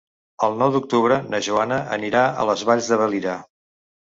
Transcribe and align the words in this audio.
El 0.45 0.55
nou 0.61 0.71
d'octubre 0.75 1.17
na 1.33 1.41
Joana 1.49 1.77
anirà 1.99 2.25
a 2.29 2.47
les 2.53 2.65
Valls 2.71 2.91
de 2.95 3.01
Valira. 3.05 3.39